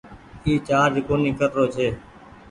[0.45, 1.87] اي چآرج ڪونيٚ ڪر رو ڇي۔